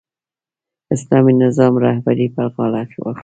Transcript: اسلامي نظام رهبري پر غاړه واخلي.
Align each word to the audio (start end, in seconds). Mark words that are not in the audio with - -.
اسلامي 0.95 1.33
نظام 1.45 1.73
رهبري 1.85 2.27
پر 2.35 2.45
غاړه 2.53 2.83
واخلي. 3.01 3.19